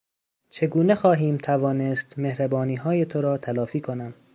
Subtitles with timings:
[0.49, 4.13] چگونه خواهیم توانست مهربانیهای تو را تلافی کنم.